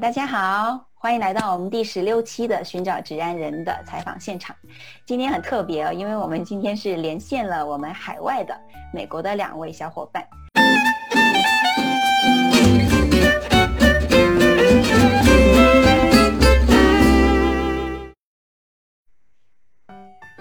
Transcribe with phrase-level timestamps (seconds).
[0.00, 4.56] 大家好，欢迎来到我们第十六期的寻找治安人的采访现场。
[5.04, 8.58] 今天很特别哦，因为我们今天是连线了我们海外的
[8.94, 10.26] 美国的两位小伙伴。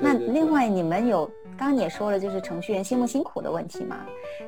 [0.02, 1.30] 那另外，你们有
[1.60, 3.98] 刚刚也说了，就是程序员辛不辛苦的问题嘛？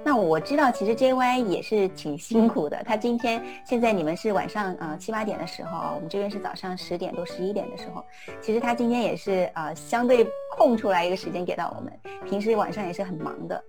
[0.01, 2.81] 那我知道，其实 JY 也是挺辛苦的。
[2.85, 8.01] 他今天现在你们是晚上呃七八点的时候，我们这边是早上十点多十一点的时候。
[8.39, 11.91] 其实他今天也是呃相对空出来一个时间给到我们，
[12.25, 13.61] 平时晚上也是很忙的。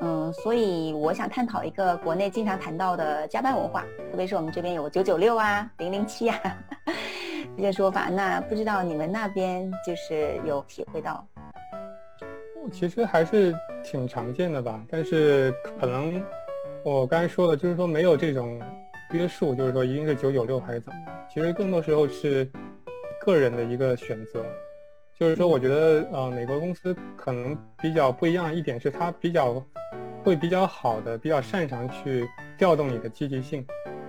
[0.00, 6.36] 嗯，所以我想探讨一个国内经常谈到的加班文化，特别是我们这边有九九六啊、零零七啊。
[7.56, 11.24] 这些说法，那不知道你们那边就是有体会到？
[12.70, 16.22] 其实还是挺常见的吧，但是可能
[16.84, 18.60] 我刚才说的，就是说没有这种
[19.12, 20.98] 约束，就是说一定是九九六还是怎么。
[21.32, 22.48] 其实更多时候是
[23.20, 24.44] 个人的一个选择。
[25.18, 29.60] 就是说，我觉得呃，美国公司可能比较不一样一点是，它比较
[30.22, 32.24] 会比较好的、比较擅长去
[32.56, 33.66] 调动你的积极性。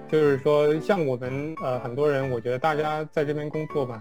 [0.08, 4.00] 就是说，像我们呃很多人，我觉得大家在这边工作吧，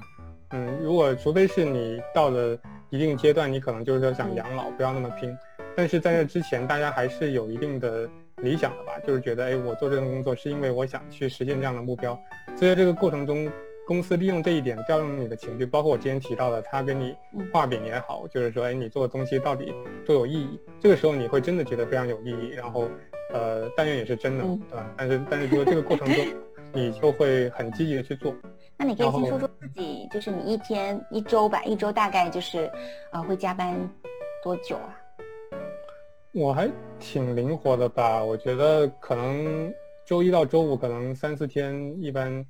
[0.50, 2.58] 嗯，如果除非是你到了
[2.90, 5.36] 一定阶段，你可能就是说想养老，不要那么拼。
[5.76, 12.18] 但是在这之前，大家还是有一定的理想的吧，就是觉得，哎，我做这份工作是因为我想去实现这样的目标。
[12.56, 13.50] 所以在这个过程中，
[13.86, 17.14] 公司利用这一点调动你的情绪，包括我之前提到的，他跟你
[17.52, 19.72] 画饼也好，就是说，哎，你做的东西到底
[20.04, 20.60] 多有意义？
[20.80, 22.88] 这个时候你会真的觉得非常有意义，然后。
[23.30, 24.90] 呃，但愿也是真的，对吧？
[24.96, 26.26] 但是，但是，就这个过程中，
[26.72, 28.34] 你就会很积极的去做。
[28.78, 32.70] 那你可以先说说自己，就是你一天一周吧，一周大概就是，
[33.12, 33.76] 呃，会加班
[34.42, 34.96] 多久啊？
[36.32, 39.72] 我还挺灵活的吧，我觉得可能
[40.06, 42.46] 周一到周五可能三四天，一般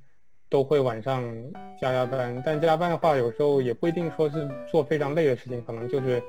[0.49, 1.23] 都会晚上
[1.81, 2.41] 加加班。
[2.45, 6.21] 但加班的话，有时候也不一定说是做非常累的事情，可能就是。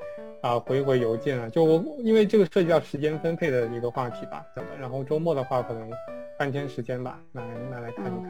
[0.42, 4.42] 啊，回回邮件啊，就我因为这个涉及到时间分配的一个话题吧，
[4.80, 5.90] 然后周末的话可能
[6.38, 8.29] 半天时间吧，拿拿来看一看。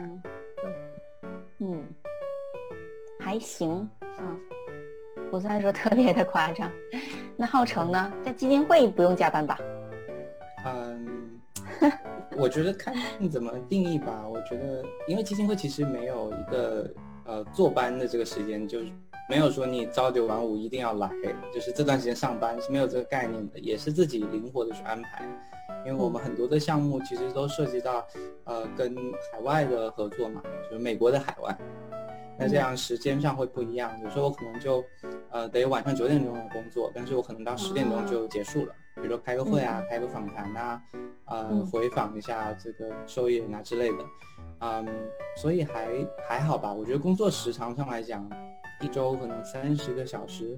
[3.31, 4.37] 还行，嗯，
[5.31, 6.69] 不算说特别的夸张。
[7.37, 9.57] 那浩成呢，在基金会不用加班吧？
[10.65, 11.39] 嗯，
[12.35, 12.93] 我觉得看
[13.29, 14.27] 怎么定义吧。
[14.27, 16.93] 我觉得，因为基金会其实没有一个
[17.23, 18.91] 呃坐班的这个时间，就是。
[19.29, 21.09] 没有说你朝九晚五一定要来，
[21.53, 25.25] 就是这段时间上班是没有这个概念的，也是自己灵活的去安排。
[25.85, 28.05] 因为我们很多的项目其实都涉及到，
[28.43, 28.93] 呃，跟
[29.31, 31.57] 海外的合作嘛，就是美国的海外，
[32.37, 33.91] 那这样时间上会不一样。
[34.03, 34.83] 有时候我可能就，
[35.29, 40.81] 呃，得晚上九点钟的工作，但是我可能到十点钟就结束了，比如说开个会啊，开个访谈啊，
[41.25, 44.05] 呃，回访一下这个受益人啊之类的，
[44.59, 44.87] 嗯，
[45.37, 45.89] 所以还
[46.27, 46.73] 还好吧。
[46.73, 48.29] 我觉得工作时长上来讲。
[48.83, 50.57] 一周可能三十个小时，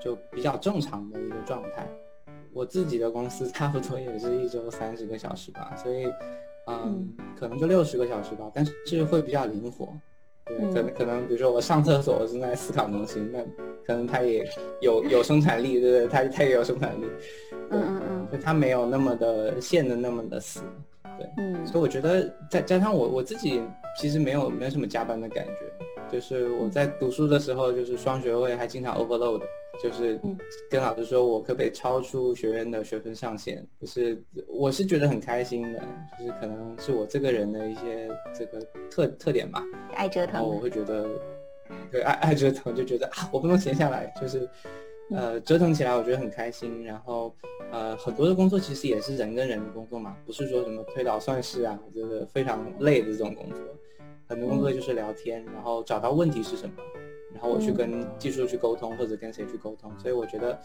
[0.00, 1.86] 就比较正常的一个状态。
[2.52, 6.12] 我自己的公司 差不多也是一周三十个小时吧，所以，
[6.66, 8.50] 嗯，可能就六十个小时吧。
[8.52, 9.86] 但是会比较灵活，
[10.48, 13.38] 对，可能可能比如说我上厕所我正在思考东西，那
[13.86, 14.44] 可能他也
[14.80, 16.08] 有有生产力，对不对？
[16.08, 17.06] 他他也有生产力，
[17.70, 20.60] 嗯嗯嗯，就他没有那么的限的那么的死，
[21.18, 21.66] 对，嗯。
[21.66, 23.62] 所以我觉得再加上我我自己
[24.00, 25.52] 其实没有没有什么加班的感觉。
[26.10, 29.42] 就是我在读书的时候，就是双学位还经常 overload，
[29.82, 30.20] 就是
[30.70, 35.80] 跟老师说我可不可以超出学院的学分上限，就是我是觉得很开心的，
[36.18, 39.62] 就是可能是我这个人的一些这个特特点吧，
[39.94, 41.08] 爱折腾，然后我会觉得，
[41.90, 44.48] 对爱爱折腾就觉得啊我不能闲下来，就是
[45.10, 47.34] 呃折腾起来我觉得很开心，然后
[47.70, 53.58] 呃很多的工作其实也是人跟人的工作嘛，不是说什么推导算式啊，就是非常累的这种工作。
[54.26, 56.74] 很多工作就是聊天，然后找到问题是什么，
[57.34, 60.58] 然后我去跟技术去沟通，或者跟谁去沟通，所以我觉得，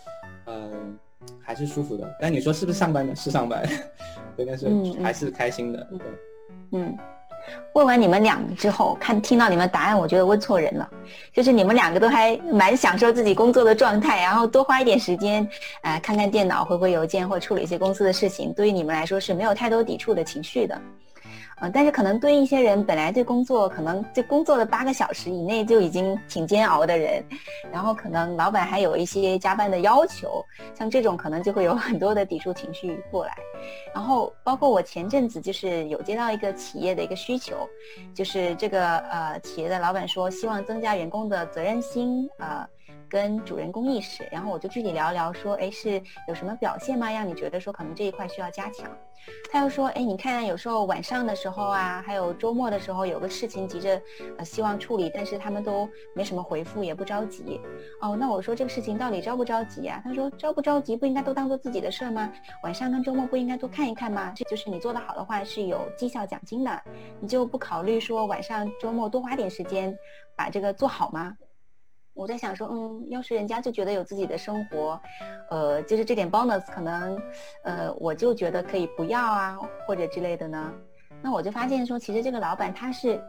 [0.46, 0.97] 嗯，
[1.41, 2.09] 还是舒服的。
[2.22, 3.16] 但你说是不是上班呢？
[3.16, 3.63] 是上班，
[4.36, 4.68] 对，但是
[5.04, 5.88] 还是开心的。
[5.92, 6.07] 对，
[6.71, 6.98] 嗯，
[7.74, 10.89] 问完你们两个之后，看听到你们答案，我觉得问错人了，
[11.33, 15.48] 就是你们两个都还蛮享受自己工作的状态，然后多花一点时间，
[15.81, 20.81] 呃，看看电脑，回回邮件，或处理一些公司的事情，对于你们来说是没有太多抵触的情绪的。
[21.71, 27.24] 但是可能对一些人本来对工作可能就工作了八个小时以内就已经挺煎熬的人，
[27.71, 30.44] 然后可能老板还有一些加班的要求，
[30.74, 33.33] 像这种可能就会有很多的抵触情绪过来。
[33.94, 37.56] 然后包括我前阵子就是有接到一个企业的一个需求，
[38.13, 42.68] 就是这个呃企业的老板说希望增加员工的责任心，呃。
[43.13, 47.12] 跟主人公意识，然后我就具体聊一聊，说，哎，是有什么表现吗？
[47.12, 48.89] 让你觉得说可能这一块需要加强。
[49.51, 54.01] 他又说，哎，你看有时候晚上的时候啊，还有周末的时候，有个事情急着
[54.39, 57.62] 呃希望处理，但是他们都没什么回复，也不着急。
[58.01, 60.01] 哦，那我说这个事情到底着不着急啊？
[60.04, 62.33] 他说着不着急不应该都当做自己的事儿吗？
[62.63, 64.33] 晚上跟周末不应该多看一看吗？
[64.36, 66.81] 这就是你做得好的话是有绩效奖金的，
[67.21, 69.95] 你就不考虑说晚上周末多花点时间
[70.36, 71.38] 把这个做好吗？
[72.13, 75.00] 我在想说，嗯，要是人家就觉得有自己的生活，
[75.50, 77.19] 呃，就是这点 bonus 可能，
[77.63, 79.57] 呃，我就觉得可以不要啊，
[79.88, 80.71] 或者之类的呢。
[81.21, 83.19] 那我就发现说，其实这个老板他是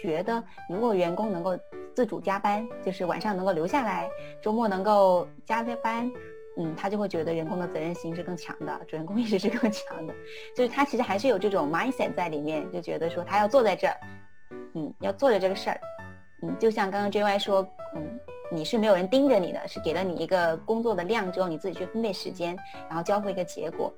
[0.00, 1.58] 觉得，如果员工能够
[1.94, 4.08] 自主加班，就是晚上能够留下来，
[4.40, 6.10] 周末能够加加班，
[6.56, 10.14] 嗯，他就会觉得员工的责任心是更强的，主人公意识是更强的，
[10.56, 13.96] 就是他其实还是有这种 mindset 在里面，就觉得说他要坐在这儿，
[14.74, 15.78] 嗯，要做着这个事儿。
[16.42, 22.56] 嗯，就像刚刚 J Y 说，嗯，你是没有人盯着你的，是给了你一个工作的量之后，你自己去分配时间，
[22.88, 23.92] 然后交付一个结果。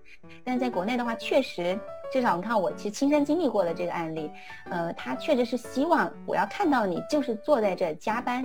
[0.45, 1.79] 但在国内的话，确实，
[2.13, 4.31] 至少你看我其实亲身经历过的这个案例，
[4.71, 8.45] 呃，他确实是希望我要看到你就是坐在这加班。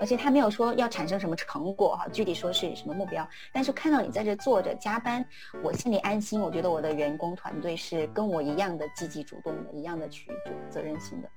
[0.00, 5.24] 而且他没有说要产生什么成果哈，具体说是什么目标，但是看到你在这坐着加班，
[5.62, 6.40] 我心里安心。
[6.40, 10.30] 我觉得我的员工团队是跟我一样的积极主动的，一样的去
[10.70, 11.28] 责任心的。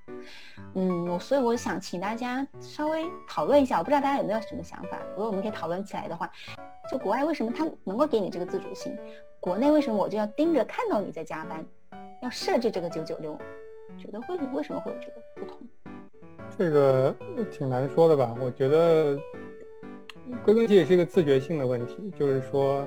[0.74, 4.98] 嗯，我所以我想请大家稍微讨论一下，我不知道大家有没有什么想法。
[5.10, 6.30] 如果我们可以讨论起来的话，
[6.90, 8.96] 就国外为什么他能够给你这个自主性，
[9.40, 11.64] 国内为什么我就要盯着看到你在加班，
[12.22, 13.36] 要设置这个九九六？
[13.98, 15.58] 觉得会为什么会有这个不同？
[16.58, 17.14] 这个
[17.50, 18.34] 挺难说的吧？
[18.40, 19.18] 我觉得
[20.44, 22.86] 归根结底是一个自觉性的问题，就是说，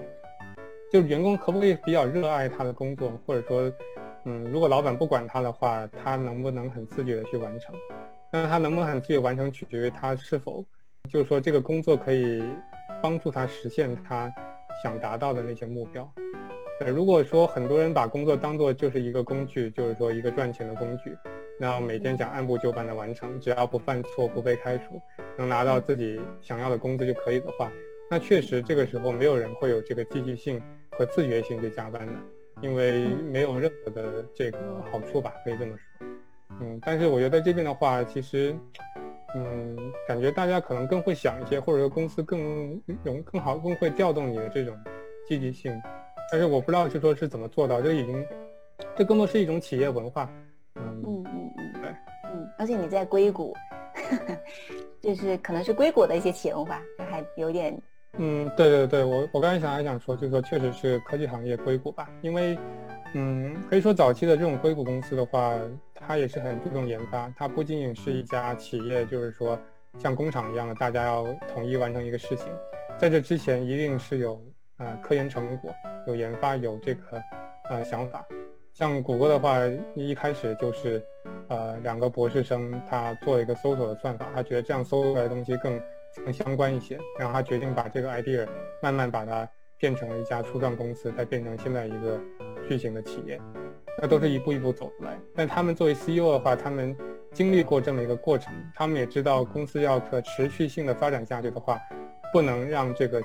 [0.91, 3.71] 就是员工可不可以比较热爱他的工作，或者说，
[4.25, 7.75] 嗯，如果老板不管他的话，他能不能很自觉的去完成？
[8.31, 10.63] 但是他能不能很自觉完成，取决于他是否，
[11.09, 12.43] 就是说这个工作可以
[13.01, 14.33] 帮助他实现他
[14.83, 16.09] 想达到的那些目标。
[16.81, 21.15] 呃，如果说很多人把工作当做就是一个工具，就是说一个赚钱的工具。
[21.59, 24.99] 然后每天想按部就班的完成，只要不犯错、不被开除，
[25.37, 27.71] 能拿到自己想要的工资就可以的话，
[28.11, 30.61] 那确实这个时候没有人会有这个积极性
[30.91, 32.13] 和自觉性去加班的，
[32.61, 34.59] 因为没有任何的这个
[34.91, 36.07] 好处吧，可以这么说。
[36.61, 38.55] 嗯，但是我觉得这边的话，其实，
[39.35, 44.77] 嗯，感觉大家可能更会想一些，或者说公司更容更好、更会调动你的这种
[45.27, 45.73] 积极性，
[46.31, 48.25] 但是我不知道就说是怎么做到，这已经，
[48.95, 50.29] 这更多是一种企业文化。
[52.57, 53.55] 而且你在硅谷，
[55.01, 57.77] 就是可能是硅谷的一些企业文化，还有点，
[58.17, 62.57] 嗯，对对对，我我刚才想还想说，就是说确实是科技行业硅谷吧，因为，
[63.13, 65.53] 嗯，可以说早期的这种硅谷公司的话，
[65.93, 69.59] 它也是很注重研发，它不仅仅是一家企业，就是说
[69.97, 72.47] 像工厂一样的，大家要统一完成一个事情，
[72.97, 74.41] 在这之前一定是有
[74.77, 75.73] 呃科研成果，
[76.07, 77.21] 有研发，有这个
[77.69, 78.25] 呃想法。
[78.75, 79.57] 像谷歌的话，
[79.95, 81.01] 一开始就是，
[81.47, 85.81] 呃，两个博士生，他做一个搜索的算法，他觉得这样搜出来的东西更
[86.25, 88.45] 更相关一些，然后他决定把这个 idea
[88.81, 89.49] 慢慢把它
[89.79, 92.19] 变成了一家初创公司，再变成现在一个
[92.67, 93.39] 巨型的企业，
[94.01, 95.17] 那都是一步一步走出来。
[95.33, 96.93] 但他们作为 CEO 的话，他们
[97.31, 101.79] 经历过这么一个过程，他们也知道公司要可持续性的发展下去的话，
[102.33, 103.23] 不能让这个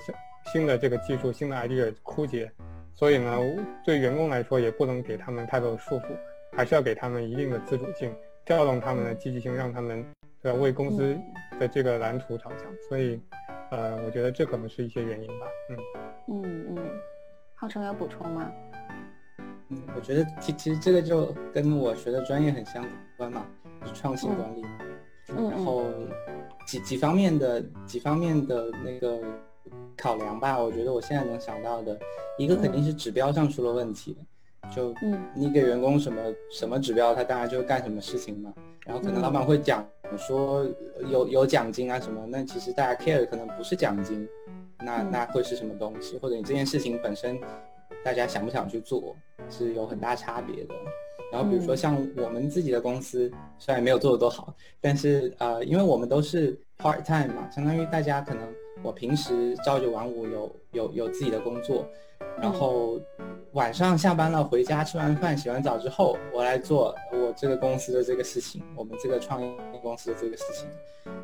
[0.52, 2.48] 新的这个技术、新的 idea 枯竭。
[2.94, 3.38] 所以呢，
[3.84, 6.06] 对员工来说也不能给他们太多的束缚，
[6.52, 10.04] 还是要给他们一定的自主性，调动他们的积极性，让他们
[10.42, 11.18] 对吧为公司
[11.58, 12.66] 的这个蓝图着想。
[12.88, 13.18] 所以，
[13.70, 15.46] 呃，我觉得这可能是一些原因吧。
[15.70, 15.76] 嗯
[16.28, 16.90] 嗯嗯，
[17.54, 18.52] 浩成有补充吗？
[19.70, 22.84] 嗯，我觉得其其实这个就跟我学的专业很相
[23.16, 23.46] 关嘛，
[23.86, 24.62] 是创新管理。
[25.36, 25.84] 嗯然后
[26.66, 29.22] 几几方面的几方面的那个。
[29.96, 31.98] 考量吧，我觉得我现在能想到的
[32.38, 34.16] 一个肯定是指标上出了问题，
[34.74, 34.94] 就
[35.34, 38.52] 你给员工什么什么指标，他当然就干什么事情嘛。
[38.86, 39.86] 然后可能老板会讲
[40.16, 40.66] 说
[41.10, 44.26] 有有奖金啊什么，那其实大家 care 的可能不是奖金，
[44.78, 46.16] 那那会是什么东西？
[46.18, 47.38] 或者你这件事情本身，
[48.02, 49.14] 大家想不想去做，
[49.50, 50.74] 是有很大差别的。
[51.30, 58.42] 然后比如说像我们自己的公司，虽然没有做的多好，但是呃，因为我们都是 part time 嘛，相当于大家可能。
[58.82, 61.86] 我平时朝九晚五，有有有自己的工作，
[62.40, 63.00] 然后
[63.52, 70.66] 晚上下班了回家吃完饭洗完澡之后，我来做我这个公司的这个事情，我们这个创业公司的这个事情。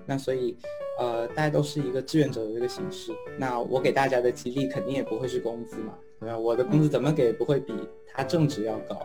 [0.04, 0.56] 那所以，
[0.98, 3.12] 呃，大家都是一个志愿者的这个形式。
[3.38, 6.38] 那我给大家的激励肯定也不会是工资嘛，对吧？
[6.38, 7.74] 我的工资怎么给不会比
[8.14, 9.00] 他正职要高，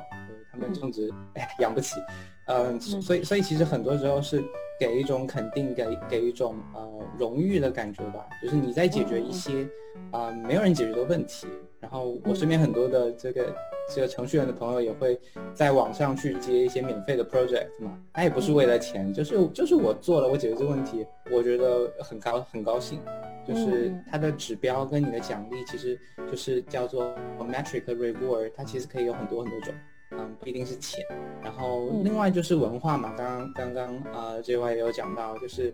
[0.51, 1.95] 他们种植哎养不起，
[2.47, 4.43] 嗯，所以所以其实很多时候是
[4.79, 9.67] 给一种肯定，给给一种呃荣誉的感觉吧，就是你在解决一些
[10.11, 11.47] 啊没有人解决的问题。
[11.79, 13.55] 然后我身边很多的这个
[13.95, 15.19] 这个程序员的朋友也会
[15.51, 23.01] 在网上去接一些免费的 project 嘛，他也不是为了钱，就是就是我做了，我解决这个问题，我觉得很高很高兴，
[23.47, 29.73] 就是它的指标跟你的奖励其实就是叫做 metric reward，它其实可以有很多很多种，
[30.11, 31.05] 嗯，不一定是钱。
[31.43, 35.73] 然后另外就是文化嘛，刚刚刚刚啊这块也有讲到，就是。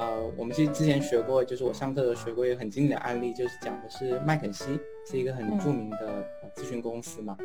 [0.00, 4.64] 呃，我们其实之前学过，就是我上课的时候学过一个很经典的案例，就是讲的是麦肯锡
[5.04, 7.36] 是一个很著名的咨询公司嘛，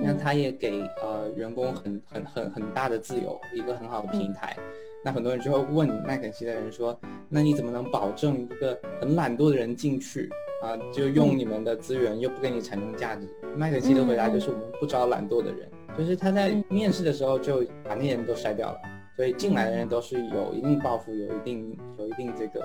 [0.00, 4.56] 那他也给呃员工很很很很大的自由，一个很好的平台。
[5.04, 10.30] 那很多人就会问麦肯锡的人说，那你怎么能保证一个很懒惰的人进去
[10.62, 13.28] 啊，就用你们的资源又不给你产生价值？
[13.54, 15.68] 麦肯锡的回答就是我们不招懒惰的人，
[15.98, 18.80] 就是他在面试的时候就把那些人都筛掉了。
[19.16, 22.60] 所以进来的人都是有一定抱负、有一定、有一定这个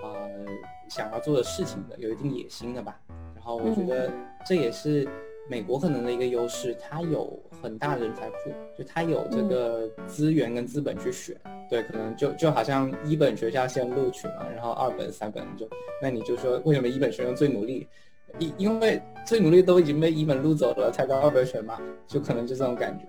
[0.00, 0.30] 呃
[0.88, 2.96] 想要做的事情的，有一定野心的吧。
[3.34, 4.08] 然后我觉得
[4.46, 5.04] 这也是
[5.50, 11.36] 美国可能的一个优势，它有很大的人才库，就它有这个资源跟资本去选。
[11.68, 15.68] 对，可能就就好像一本学校先录取嘛，然后二本、三本就，
[16.00, 17.88] 那你就说为什么一本学生最努力？
[18.38, 23.06] 因因为最努力都已经被一本录走了，才到二本选嘛，就可能就这种感觉。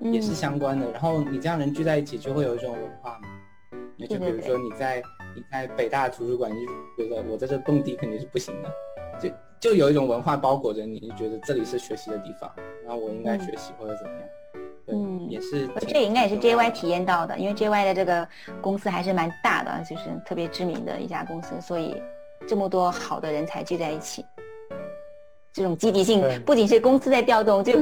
[0.00, 3.28] 也是相关的，然后你这样人聚在一起，就会有一种文化嘛。
[3.98, 5.02] 那就比如说你在
[5.36, 6.56] 你在北大图书馆，你
[6.96, 8.72] 就觉得我在这蹦迪肯定是不行的，
[9.20, 12.50] 就就有一种文化包裹着你，你觉得这里是学习的地方，
[12.82, 14.28] 然后我应该学习或者怎么样。
[14.92, 15.68] 嗯，也是。
[15.86, 18.26] 这应该也是 JY 体验到的，因为 JY 的这个
[18.62, 22.02] 公司还是蛮大的，就是特别知名的一家公司，所以
[22.46, 24.24] 这么多好的人才聚在一起。
[25.52, 27.72] 这种积极性不仅是公司在调动，就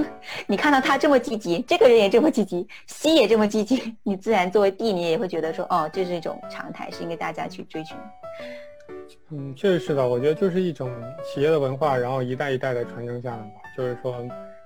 [0.46, 7.94] 你看到他这么积极，这个人也这么积极，C 也这么积极，你自然作为 D，你也会觉得说，哦，这是一种常态，是应该大家去追寻。
[9.30, 10.90] 嗯，确实是的，我觉得就是一种
[11.22, 13.60] 企业的文化，然后一代一代的传承下来吧。
[13.76, 14.16] 就是说，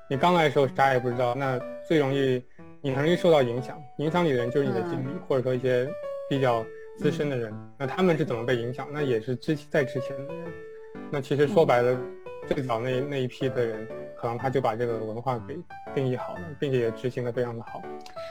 [0.09, 2.41] 你刚来的时候啥也不知道，那最容易
[2.81, 5.89] 你很容易受到影响，影响你的人就是你的经理，或者说一些
[6.31, 6.65] 比较
[6.99, 7.53] 资深的人。
[7.79, 8.87] 那他们是怎么被影响？
[8.93, 10.53] 那也是之在之前的人。
[11.11, 11.99] 那其实说白了。
[12.49, 13.87] 最早那那一批的人，
[14.21, 15.57] 可能他就把这个文化给
[15.95, 17.81] 定义好了，并且也执行的非常的好。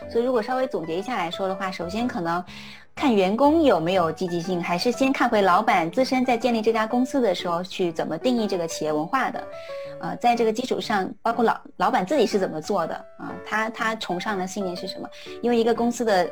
[0.10, 2.44] 所以如果稍微总结一下来说的话，首先可能
[2.94, 9.48] 看员工有没有积极性，还是先看回老板自身在建立这家公司的时候去怎么定义这个企业文化的。
[10.02, 13.34] 呃，在这个基础上，包括老老板自己是怎么做的啊？
[13.46, 15.10] 他他崇尚的信念是什么？
[15.42, 16.30] 因为一个公司的。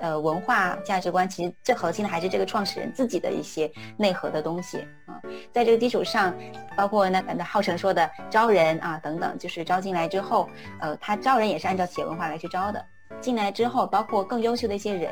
[0.00, 5.20] 呃，文化价值观其实最核心的还是这个创始人自己的一些内核的东西啊。
[5.52, 6.34] 在这个基础上，
[6.76, 10.48] 包括那那浩辰说的招人啊等等，就是招进来之后，
[10.80, 12.84] 呃，他招人也是按照企业文化来去招的。
[13.20, 15.10] 进来之后，包括更优秀的一些人，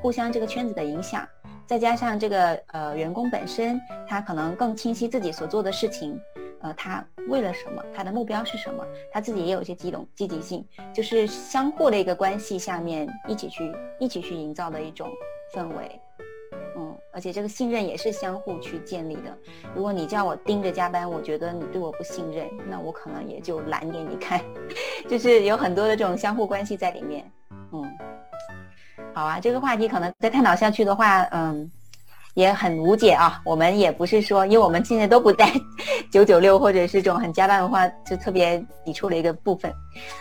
[0.00, 1.26] 互相这个圈子的影响，
[1.66, 3.78] 再加上这个呃员工本身，
[4.08, 6.18] 他可能更清晰自己所做的事情。
[6.60, 7.82] 呃，他为了什么？
[7.94, 8.84] 他的目标是什么？
[9.10, 15.08] 他自己也有一些激动、积极性，就是相互的一个关系下面一起去、一起去营造的一种
[15.54, 16.00] 氛围。
[16.76, 19.36] 嗯，而且这个信任也是相互去建立的。
[19.74, 24.40] 如果你叫我盯着加班，我觉得你对我不信任，那我可能也就懒给你看。
[25.08, 27.30] 就是有很多的这种相互关系在里面。
[27.72, 27.82] 嗯，
[29.14, 31.70] 好啊，这个话题可能再探讨下去的话，嗯。
[32.34, 35.50] 也很无解啊，我们也不是说，因为我们现在都不在
[36.10, 39.72] 九九六或者是这种很加班文化，就特别抵触的一个部分。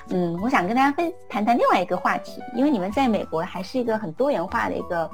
[0.09, 5.09] 嗯，我想跟大家分谈谈另外一个话题，因为你们在美国还是一个很多元化的一个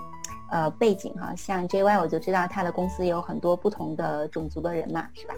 [0.51, 5.33] 呃背景哈，像 JY 我就知道他的公司有很多不同的种族的人嘛，是吧？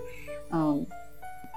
[0.51, 0.85] 嗯，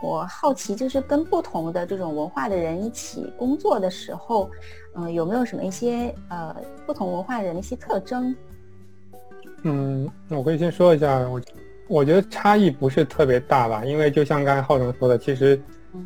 [0.02, 4.50] 我好奇就是跟不同的这种文化的人一起工作的时候，
[4.96, 8.34] 嗯，有没有什么一些呃不同文化的人的一些特征？
[9.62, 11.40] 嗯，我可以先说一下，我
[11.88, 15.60] 我觉得差异不是特别大吧，因为就像刚才浩成说的，其实，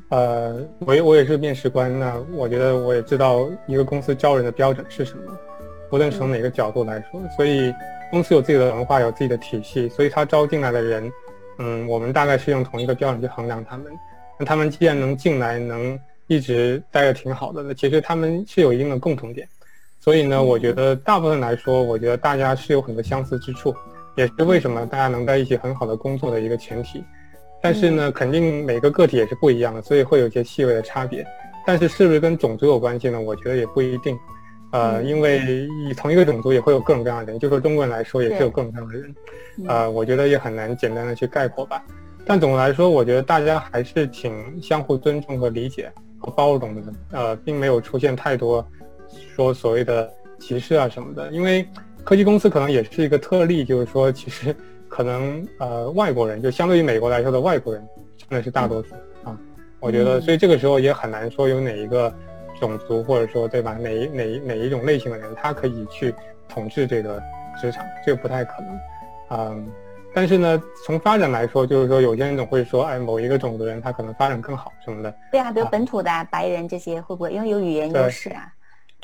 [0.08, 5.38] 呃，我我也是面试官，那我觉得我也知道一个公司招人的标准是什么，
[5.92, 7.72] 无论从哪个角度来说，所以
[8.10, 11.12] 公司有自己的文化，有自己的体系，所以他招进来的人，
[11.58, 13.86] 嗯，我们大概是用同一个标准去衡量他们。
[14.38, 15.96] 那他们既然能进来，能
[16.26, 19.46] 一直待着挺好的，那其实他们是有一定的共同点。
[20.04, 23.74] 所以呢，我觉得大部分来说，我觉得大家是有很多相似之处，
[24.16, 27.02] 也是为什么大家能在一起很好的工作的一个前提。
[27.62, 31.24] 但是呢，肯定每个个体也是不一样的，所以会有一些细微的差别。
[31.66, 33.18] 但是是不是跟种族有关系呢？
[33.18, 34.14] 我觉得也不一定。
[34.72, 39.14] 呃，因为同一个种族也会有各种各样的人，就说中国人来说也是有各种各样的人。
[39.66, 41.82] 呃，我觉得也很难简单的去概括吧。
[42.26, 48.62] 但总的来说，我觉得大家还是挺相互尊重和理解和包容的，呃，并没有出现太多
[49.34, 51.28] 说所谓的歧视啊什么的。
[51.30, 51.66] 因为
[52.02, 54.54] 科技公司可能也是一个特例，就是说，其实
[54.88, 58.94] 可能呃外国人就相对于美国来说的外国人真的是大多数
[59.24, 59.38] 啊。
[59.80, 62.12] 我觉得，所以这个时候也很难说有哪一个
[62.60, 66.14] 种族或者说对吧哪一哪一哪一种类型的人他可以去
[66.48, 67.20] 统治这个
[67.60, 68.80] 职场，这个不太可能，
[69.30, 69.72] 嗯。
[70.16, 75.12] 但是呢，从发展来说，就是说有些人总会说，哎，某一个种族人他可能发展更好什么的。
[75.32, 78.46] 对啊，比如本土的白人这些会不会因为有语言优势啊？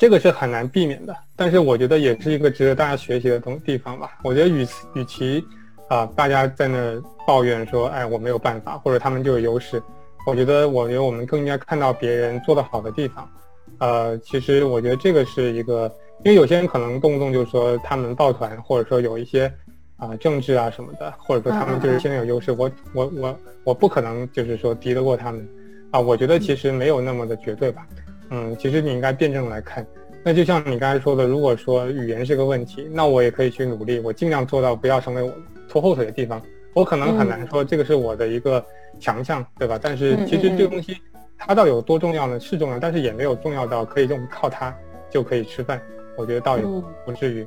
[0.01, 1.15] 这个是很难避免的。
[1.35, 4.17] 但是我觉得也是一个值得大家学习的东地方吧。
[4.23, 4.65] 我觉得与
[4.95, 5.45] 与其
[5.89, 9.79] 啊大家在那抱怨说，哎，我没有办法，或者他们就有优势，
[10.25, 13.29] 我觉得我觉得我们更应该看到别人做得好的地方。
[13.77, 15.83] 呃，其实我觉得这个是一个，
[16.25, 19.53] 因为有些人可能动不动就说他们抱团，或者说有一些。
[19.97, 25.47] 啊，政治啊什么的，或者说他们就是现在有优势，我我我我不可能就是说敌得过他们，
[25.91, 27.85] 啊，我觉得其实没有那么的绝对吧，
[28.31, 29.85] 嗯，其实你应该辩证来看。
[30.23, 35.31] 那就像你刚才说的，如果说语言是个问题，那我也可以去努力，我尽量做到不要成为我
[35.67, 36.41] 拖后腿的地方。
[36.73, 38.63] 我可能很难说这个是我的一个
[38.99, 39.77] 强项，对吧？
[39.81, 40.97] 但是其实这个东西
[41.37, 42.39] 它到底有多重要呢？
[42.39, 44.73] 是重要，但是也没有重要到可以用靠它
[45.09, 45.81] 就可以吃饭。
[46.15, 46.63] 我觉得倒也
[47.05, 47.45] 不至于。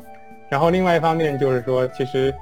[0.51, 2.35] 然后另外一方面就是说，其实，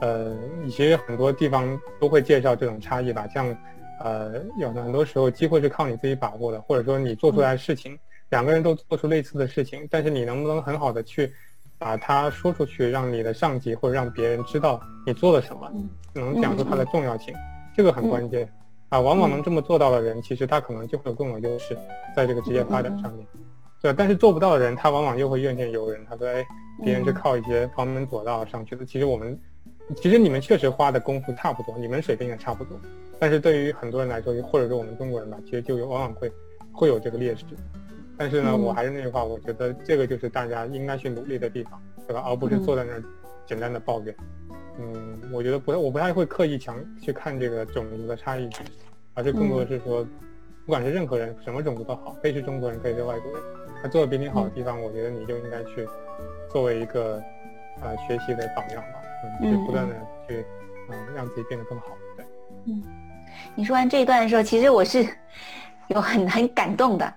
[0.00, 0.36] 呃，
[0.70, 3.56] 其实很多地方都会介绍这种差异吧，像，
[4.00, 7.98] 呃，有的很多时候机会是靠你自己把握的，或者说你做出来的事情，
[8.30, 11.32] 两个人都做出类似的事情，但是你能不能很好的去
[11.78, 15.70] 把它说出去，让你的上级或者让别人知道你做了什么，
[16.14, 17.34] 能讲出它的重要性，
[17.76, 18.48] 这个很关键，
[18.88, 21.76] 啊，往往能这么做到的人，其实他可能就会有更有优势，
[22.14, 23.26] 在这个职业发展上面。
[23.80, 26.04] 对，但是做不到的人，他往往又会怨天尤人。
[26.10, 26.44] 他说：“哎，
[26.82, 28.84] 别人是靠一些旁门左道上去的。
[28.84, 29.38] 其实我们，
[29.96, 32.78] 其实你们确实花的功夫差不多，你们水平也差不多。
[33.18, 36.30] 但是对于很多人来说，或者说我们中国人吧，其实就有往往会
[36.72, 37.44] 会有这个劣势。
[38.16, 42.22] 但是呢，我还是那句话，我觉得这个就是大家应该去努力的地方，对吧？
[42.26, 43.02] 而不是坐在那儿
[43.46, 44.14] 简单的抱怨。
[44.78, 48.48] 嗯，我觉得不，我不太会刻意强去看这个种族的差异，
[49.14, 50.04] 而是更多的是说，
[50.66, 53.42] 不管是任何人，什么种族都好，可以是中国人，可以是外国人。”
[53.80, 55.88] 他做的比你好的地方，我觉得你就应该去
[56.50, 57.22] 作为一个
[57.80, 59.00] 呃学习的榜样吧，
[59.40, 59.94] 嗯，就不断的
[60.26, 60.44] 去
[60.90, 61.86] 嗯让自己变得更好。
[62.16, 62.24] 对，
[62.66, 62.82] 嗯，
[63.54, 65.06] 你说完这一段的时候，其实我是
[65.88, 67.14] 有很很感动的，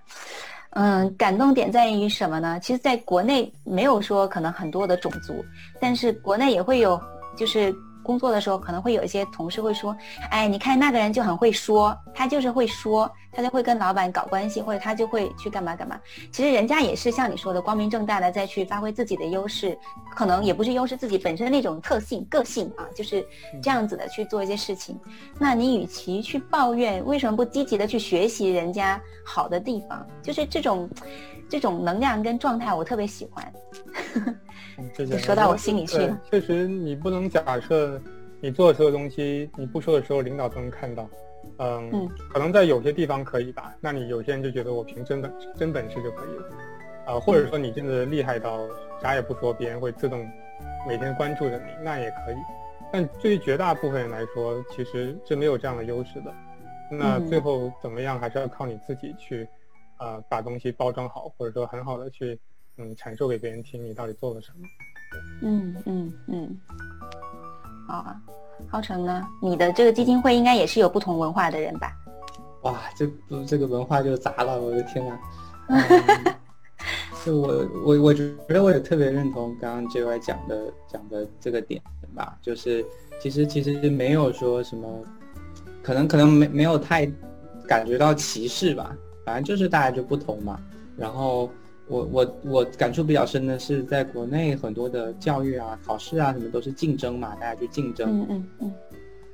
[0.72, 2.60] 嗯，感动点在于什么呢？
[2.60, 5.44] 其实在国内没有说可能很多的种族，
[5.80, 7.00] 但是国内也会有，
[7.38, 7.74] 就是。
[8.12, 9.95] 工作的时候可能会有一些同事会说，
[10.32, 15.97] 哎，你看那个人就很会说，他就是会说，他就会跟老板搞关系，或者他就会去干嘛干嘛。
[16.30, 19.80] 其实人家也是像你说的，光明正大的再去发挥自己的优势，
[20.13, 23.26] 可能也不是优势自己本身那种特性个性啊，就是
[23.63, 25.00] 这样子的去做一些事情。
[25.39, 30.06] 那你与其去抱怨，为什么不积极的去学习人家好的地方？
[30.21, 30.89] 就是这种
[31.47, 33.51] 这种能量跟状态，我特别喜欢。
[34.93, 36.21] 就说到我心里去了。
[36.30, 38.02] 确实，你不能假设
[38.39, 41.08] 你做的所有东西，你不说的时候，领导都能看到。
[41.58, 43.76] 嗯，可能在有些地方可以吧。
[43.80, 48.67] 那你有些人就觉得我凭真本真本事就可以了，啊，或者说你真的厉害到
[49.02, 50.28] 啥也不说，别人会自动
[50.88, 52.36] 每天关注着你，那也可以。
[52.91, 56.34] 但对于绝大部分人来说，其实是没有这样的优势的。
[56.89, 59.47] 那最后怎么样，还是要靠你自己去，
[59.97, 62.39] 啊，把东西包装好，或者说很好的去。
[62.77, 64.67] 嗯，阐述给别人听，你到底做了什么？
[65.41, 66.57] 嗯嗯嗯，
[67.88, 68.15] 好啊，
[68.69, 69.27] 浩成呢？
[69.41, 71.91] 你的这个基金会应该也是有不同文化的人吧？
[72.63, 75.19] 哇，这不这个文化就杂了，我的天呐！
[77.25, 81.81] 就我我我觉得我也特别认同刚刚 J Y 讲的讲的这个点
[82.15, 82.84] 吧，就是
[83.19, 85.03] 其实其实没有说什么，
[85.84, 87.05] 可能可能没没有太
[87.67, 90.57] 感觉到歧视吧，反正就是大家就不同嘛，
[90.95, 91.49] 然后。
[91.91, 98.21] 我我我感触比较深的是，在国内很多的教育啊、考试啊什么都是竞争嘛，大家去竞争。
[98.21, 98.73] 嗯嗯嗯。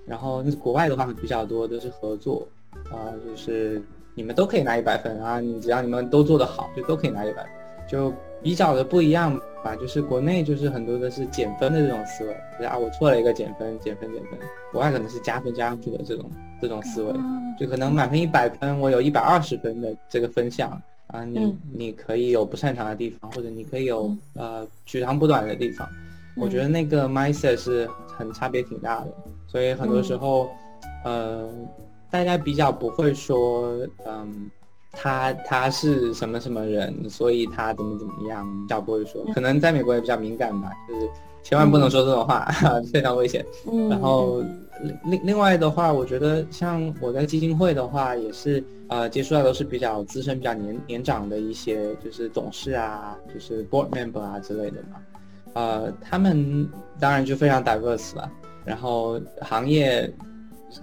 [0.07, 2.47] 然后国外的话比较多都是合作，
[2.91, 3.79] 啊，就是
[4.15, 7.51] 你们都可以拿一百分啊，你只要你们都做得好，就都可以拿一百分，
[7.87, 9.75] 就比较的不一样吧。
[9.75, 14.39] 就是国内就是很多的是减分的这种思维，就是啊我错了一个减分，减分减分。
[14.71, 17.13] 国外可能是加分加上去的这种这种思维，
[17.59, 20.81] 就可能满分一百分，我有一百二十分的这个分项。
[21.07, 25.87] 啊，你你可以有不擅长的地方，或者你可以有呃取长补短的地方。
[26.35, 29.07] 我觉得那个 mindset 是很差别挺大的，
[29.47, 30.49] 所以很多时候，
[31.03, 31.49] 呃，
[32.11, 34.51] 大家比较不会说，嗯，
[34.91, 39.25] 他他是什么什么人，所以他怎么怎么样，比较不会说。
[39.33, 41.09] 可能在美国也比较敏感吧，就是
[41.47, 42.45] 千万不能说这种话，
[42.91, 43.45] 非常危险。
[43.71, 44.43] 嗯，然后
[45.05, 54.99] 另另外的话，我觉得像我在基金会的话，也是呃接触到都是比较资深、比较年年长的一些，就是董事啊，就是 board member 啊之类的嘛。
[55.53, 58.29] 呃，他们当然就非常 diverse 了，
[58.65, 60.13] 然后行业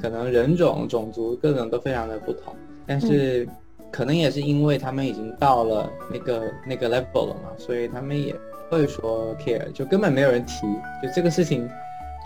[0.00, 3.46] 可能人种、种族各种都非常的不同，但是
[3.92, 8.34] 可能也是因为他们已经到了那个那个 level 了嘛，所以他们也
[8.68, 10.66] 会说 care，就根本没有人提，
[11.02, 11.68] 就这个事情，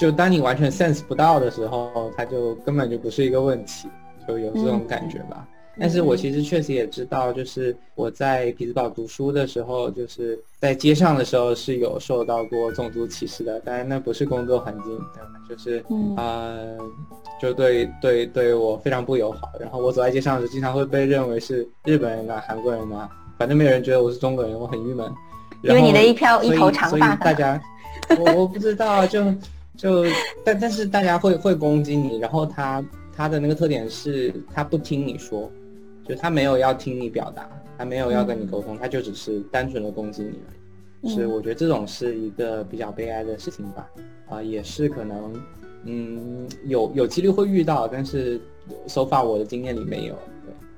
[0.01, 3.89] 就当你完全 sense 不到的时候，它就根本就不是一个问题，
[4.27, 5.47] 就有这种感觉吧。
[5.81, 15.01] 但是我其实确实也知道，就是我在匹兹堡读书的时候，就是在街上的时候是有受到过种族歧视的，当然那不是工作环境，
[15.49, 15.85] 就是
[16.17, 16.77] 呃，
[17.41, 19.53] 就对对对我非常不友好。
[19.61, 25.09] 然后我走在街上的时候，经常会被认为是日本人呐、韩国人呐，反正没有人觉得我是中国人，我很郁闷。
[25.63, 27.61] 因为你的一飘一头长发，大家
[28.19, 29.25] 我我不知道，就
[29.77, 30.05] 就
[30.45, 32.85] 但但是大家会会攻击你，然后他
[33.17, 35.51] 他的那个特点是他不听你说。
[36.09, 40.51] 就他没有要听你表达，他没有要跟你沟通，他就只是单纯的攻击你而
[41.03, 41.15] 已。
[41.15, 43.87] 是，我觉得这种是一个比较悲哀的事情吧。
[44.31, 45.35] 啊，也是可能，
[45.85, 48.41] 嗯，有有几率会遇到，但是
[48.87, 50.19] 手法我的经验里没有。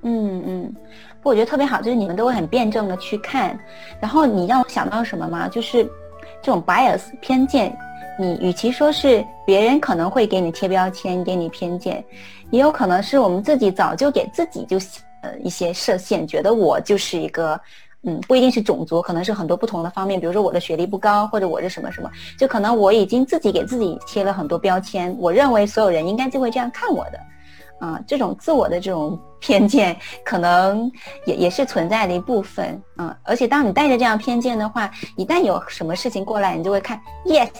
[0.02, 0.74] 嗯嗯，
[1.22, 3.58] 不，我觉得特别好，就是你们都会很辩证的去看。
[4.00, 5.48] 然后你让我想到什么吗？
[5.48, 5.84] 就是
[6.42, 7.76] 这种 bias 偏见，
[8.18, 12.04] 你与其说是别人可能会给你贴标签，给你偏见，
[12.50, 14.78] 也有可能是我们自己早就给自己就。
[15.22, 17.60] 呃，一些设限，觉得我就是一个，
[18.04, 27.20] 嗯，不一定是种族，可能是很多不同的方面，比如说我的学历不高，或者我是什么什么，就可能我已经自己给自己贴了很多标签，我认为所有人应该就会这样看我的，
[27.80, 30.90] 啊，这种自我的这种偏见，可能
[31.26, 37.50] 也也是存在的一部分，嗯，而且当你带着这样偏见的话，一旦有什么事情过来，你就会看，yes。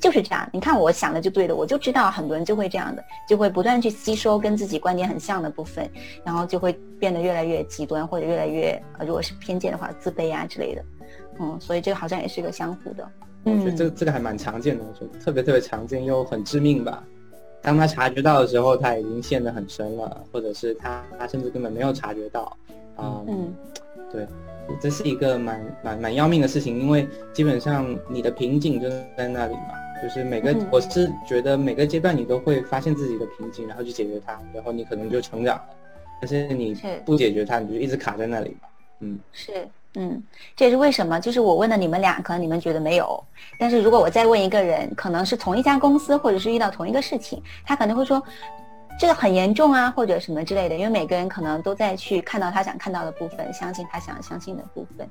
[0.00, 5.88] 就是这样，你看我想的就对的，我就知道很多人就会这样的，就会不断去吸收跟自己观点很像的部分，
[6.24, 10.84] 然后就会变得越来越极端，或者越来越呃，如果是偏见的话，自卑啊之类的，
[11.40, 13.08] 嗯，所以这个好像也是一个相互的。
[13.44, 17.02] 我觉得这这个还蛮常见的，我觉得特别特别常见又很致命吧。
[17.64, 22.56] 当他察觉到的时候，他已经陷得很深了，或者是他他甚至根本没有察觉到。
[22.98, 23.52] 嗯，
[24.12, 24.26] 对，
[24.80, 29.70] 这是一个蛮蛮蛮要命的事情，因为基本上你的瓶颈就在那里嘛。
[30.02, 35.64] 就是每个，我是觉得每个阶段你都会发现自己的瓶颈，然后去解决它，然后你可能就成长了。
[36.20, 38.54] 但是你不解决它，你就一直卡在那里
[39.00, 40.22] 嗯，是，嗯，
[40.56, 43.22] 这也是为什么，就是我问的你们俩，可能你们觉得没有，
[43.58, 48.22] 但是如果我再问一个人，可能是同一家公司，或者是遇到同一个事情，他可能会说。
[48.96, 55.10] 这个很严重啊，或者什么之类的，因为每个人可能都在去看到他想看到的部分，相信他想相信的部分，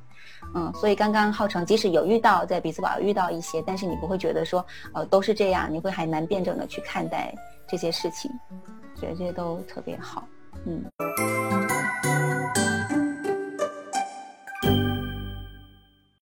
[0.55, 7.35] 嗯，所以刚刚浩成即使有遇到在比斯堡遇到一些，但是你不会觉得说，呃，都是这样，你会还蛮辩证的去看待
[7.67, 8.31] 这些事情，
[8.95, 10.23] 觉得这些都特别好，
[10.65, 11.42] 嗯。